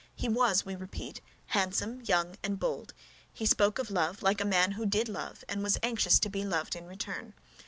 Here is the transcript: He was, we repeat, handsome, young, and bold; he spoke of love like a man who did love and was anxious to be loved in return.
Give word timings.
He 0.15 0.27
was, 0.27 0.65
we 0.65 0.75
repeat, 0.75 1.21
handsome, 1.49 2.01
young, 2.05 2.35
and 2.41 2.57
bold; 2.57 2.95
he 3.31 3.45
spoke 3.45 3.77
of 3.77 3.91
love 3.91 4.23
like 4.23 4.41
a 4.41 4.45
man 4.45 4.71
who 4.71 4.87
did 4.87 5.07
love 5.07 5.43
and 5.47 5.61
was 5.61 5.77
anxious 5.83 6.17
to 6.21 6.29
be 6.31 6.43
loved 6.43 6.75
in 6.75 6.87
return. 6.87 7.35